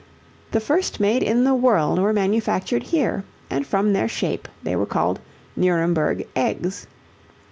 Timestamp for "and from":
3.51-3.93